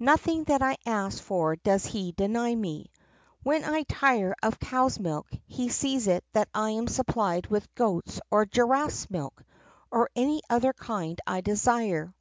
[0.00, 2.90] Nothing that I ask for does he deny me.
[3.44, 8.46] When I tire of cow's milk, he sees that I am supplied with goat's or
[8.46, 9.44] giraffe's milk
[9.92, 12.12] or any other kind I desire.